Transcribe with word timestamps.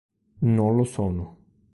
Non 0.57 0.75
lo 0.77 0.83
sono. 0.83 1.25